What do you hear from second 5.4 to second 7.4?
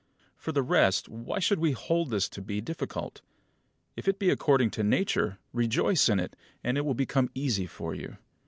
rejoice in it, and it will become